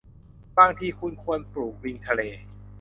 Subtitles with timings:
[0.57, 2.21] บางทีคุณควรปลูกลิงทะเล